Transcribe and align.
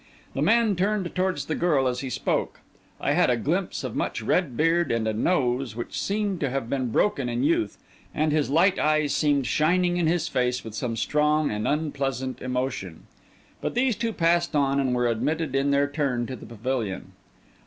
The 0.33 0.41
man 0.41 0.75
turned 0.75 1.13
towards 1.13 1.45
the 1.45 1.53
girl 1.53 1.87
as 1.87 1.99
he 1.99 2.09
spoke; 2.09 2.61
I 2.99 3.11
had 3.11 3.29
a 3.29 3.37
glimpse 3.37 3.83
of 3.83 3.95
much 3.95 4.19
red 4.23 4.57
beard 4.57 4.91
and 4.91 5.07
a 5.07 5.13
nose 5.13 5.75
which 5.75 5.95
seemed 5.95 6.39
to 6.39 6.49
have 6.49 6.67
been 6.67 6.89
broken 6.89 7.29
in 7.29 7.43
youth; 7.43 7.77
and 8.11 8.31
his 8.31 8.49
light 8.49 8.79
eyes 8.79 9.13
seemed 9.15 9.45
shining 9.45 9.97
in 9.97 10.07
his 10.07 10.27
face 10.27 10.63
with 10.63 10.73
some 10.73 10.95
strong 10.95 11.51
and 11.51 11.67
unpleasant 11.67 12.41
emotion. 12.41 13.03
But 13.61 13.75
these 13.75 13.95
two 13.95 14.11
passed 14.11 14.55
on 14.55 14.79
and 14.79 14.95
were 14.95 15.05
admitted 15.07 15.53
in 15.53 15.69
their 15.69 15.87
turn 15.87 16.25
to 16.25 16.35
the 16.35 16.47
pavilion. 16.47 17.11